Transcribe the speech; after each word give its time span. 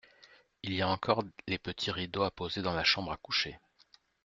Il 0.63 0.73
y 0.73 0.81
a 0.81 0.89
encore 0.89 1.23
les 1.45 1.59
petits 1.59 1.91
rideaux 1.91 2.23
à 2.23 2.31
poser 2.31 2.63
dans 2.63 2.73
la 2.73 2.83
chambre 2.83 3.11
à 3.11 3.17
coucher. 3.17 3.59